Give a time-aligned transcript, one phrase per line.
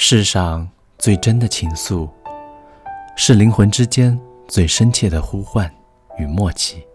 [0.00, 0.66] 世上
[0.96, 2.08] 最真的情愫，
[3.16, 5.68] 是灵魂之间最深切的呼唤
[6.18, 6.86] 与默契。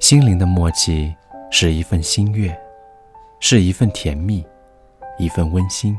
[0.00, 1.14] 心灵的默契，
[1.50, 2.58] 是一份心悦，
[3.40, 4.42] 是一份甜蜜，
[5.18, 5.96] 一份温馨，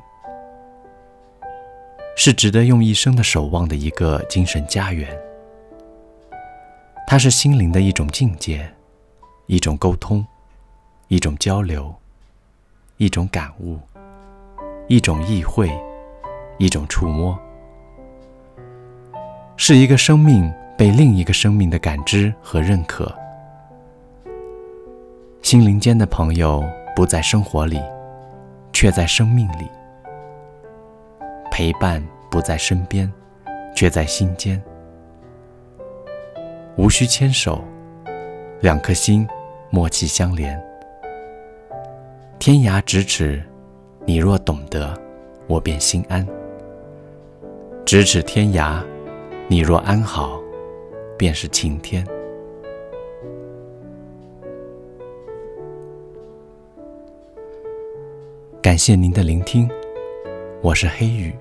[2.18, 5.16] 是值得用一生的守望的一个精神家园。
[7.06, 8.68] 它是心灵的一种境界，
[9.46, 10.26] 一种沟通，
[11.08, 11.94] 一种交流，
[12.98, 13.80] 一种感悟，
[14.90, 15.70] 一种意会，
[16.58, 17.38] 一种触摸，
[19.56, 23.16] 是一个生命被另一个生命的感知和认可。
[25.44, 27.80] 心灵间的朋友不在生活里，
[28.74, 29.68] 却在生命里；
[31.52, 33.12] 陪伴不在身边，
[33.76, 34.60] 却在心间。
[36.78, 37.64] 无需牵手，
[38.60, 39.28] 两颗心
[39.70, 40.60] 默契相连。
[42.40, 43.44] 天涯咫尺，
[44.06, 44.94] 你若懂得，
[45.48, 46.26] 我便心安。
[47.86, 48.84] 咫尺天涯，
[49.48, 50.40] 你若安好，
[51.18, 52.06] 便是晴天。
[58.62, 59.70] 感谢您的聆听，
[60.62, 61.34] 我是黑雨。